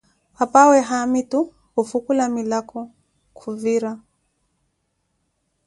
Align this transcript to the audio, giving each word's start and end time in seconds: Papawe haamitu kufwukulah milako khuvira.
Papawe 0.37 0.77
haamitu 0.89 1.39
kufwukulah 1.73 2.29
milako 2.35 2.79
khuvira. 3.37 3.91